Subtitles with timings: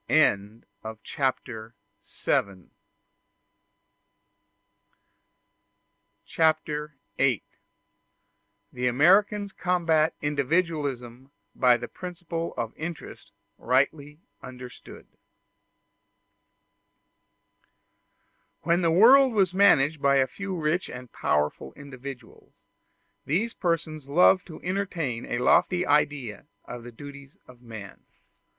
[1.03, 1.75] Chapter
[2.25, 2.71] VIII:
[8.73, 15.05] The Americans Combat Individualism By The Principle Of Interest Rightly Understood
[18.63, 22.55] When the world was managed by a few rich and powerful individuals,
[23.27, 28.03] these persons loved to entertain a lofty idea of the duties of man.